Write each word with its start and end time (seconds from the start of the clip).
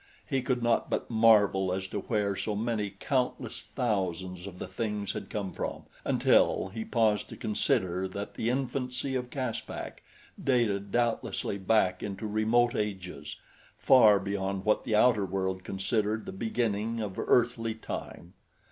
He 0.25 0.41
could 0.41 0.63
not 0.63 0.89
but 0.89 1.11
marvel 1.11 1.71
as 1.71 1.87
to 1.89 1.99
where 1.99 2.35
so 2.35 2.55
many 2.55 2.89
countless 2.89 3.61
thousands 3.61 4.47
of 4.47 4.57
the 4.57 4.67
things 4.67 5.13
had 5.13 5.29
come 5.29 5.53
from, 5.53 5.83
until 6.03 6.69
he 6.69 6.83
paused 6.83 7.29
to 7.29 7.37
consider 7.37 8.07
that 8.07 8.33
the 8.33 8.49
infancy 8.49 9.13
of 9.13 9.29
Caspak 9.29 10.01
dated 10.43 10.91
doubtlessly 10.91 11.59
back 11.59 12.01
into 12.01 12.25
remote 12.25 12.75
ages, 12.75 13.35
far 13.77 14.19
beyond 14.19 14.65
what 14.65 14.85
the 14.85 14.95
outer 14.95 15.23
world 15.23 15.63
considered 15.63 16.25
the 16.25 16.31
beginning 16.31 16.99
of 16.99 17.19
earthly 17.19 17.75
time. 17.75 18.33